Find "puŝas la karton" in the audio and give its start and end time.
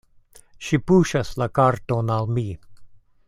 0.91-2.11